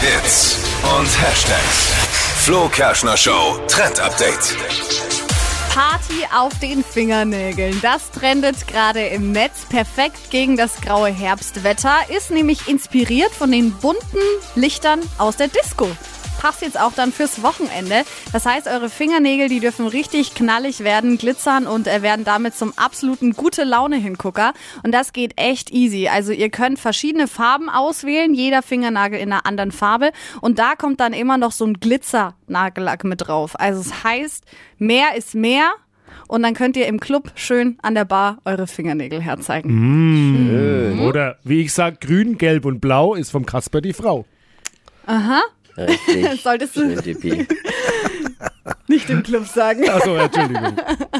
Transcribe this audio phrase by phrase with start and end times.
[0.00, 0.56] Hits
[0.98, 1.92] und Hashtags.
[2.44, 4.56] Flo Kerschner Show Trend Update.
[5.74, 7.78] Party auf den Fingernägeln.
[7.82, 9.66] Das trendet gerade im Netz.
[9.68, 11.96] Perfekt gegen das graue Herbstwetter.
[12.08, 14.18] Ist nämlich inspiriert von den bunten
[14.54, 15.86] Lichtern aus der Disco.
[16.40, 18.02] Passt jetzt auch dann fürs Wochenende.
[18.32, 22.72] Das heißt, eure Fingernägel, die dürfen richtig knallig werden, glitzern und äh, werden damit zum
[22.78, 24.54] absoluten gute Laune Hingucker.
[24.82, 26.08] Und das geht echt easy.
[26.08, 30.12] Also ihr könnt verschiedene Farben auswählen, jeder Fingernagel in einer anderen Farbe.
[30.40, 33.60] Und da kommt dann immer noch so ein Glitzer-Nagellack mit drauf.
[33.60, 34.44] Also es heißt,
[34.78, 35.72] mehr ist mehr.
[36.26, 39.68] Und dann könnt ihr im Club schön an der Bar eure Fingernägel herzeigen.
[41.06, 44.24] Oder wie ich sag, grün, gelb und blau ist vom Kasper die Frau.
[45.76, 46.40] Richtig.
[46.42, 46.84] Solltest du
[48.88, 49.88] nicht im Club sagen.
[49.88, 50.76] Achso, Entschuldigung.